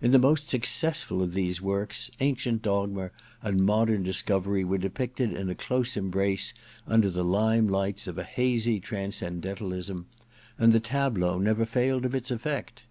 [0.00, 3.10] In the most successful of these works, ancient dogma
[3.42, 6.54] and modern discovery were depicted in a dose embrace
[6.86, 10.06] under the lime lights of a hazy transcendentalism;
[10.58, 12.84] and the tableau never failed of its effect.